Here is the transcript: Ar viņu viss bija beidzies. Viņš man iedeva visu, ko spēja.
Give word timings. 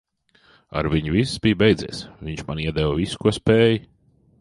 Ar 0.79 0.89
viņu 0.93 1.13
viss 1.17 1.35
bija 1.45 1.59
beidzies. 1.61 2.01
Viņš 2.29 2.43
man 2.51 2.65
iedeva 2.67 2.99
visu, 3.05 3.25
ko 3.27 3.39
spēja. 3.43 3.81